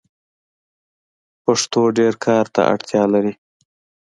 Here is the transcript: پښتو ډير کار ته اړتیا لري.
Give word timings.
پښتو 1.43 1.81
ډير 1.97 2.13
کار 2.25 2.45
ته 2.53 2.61
اړتیا 2.73 3.03
لري. 3.13 3.33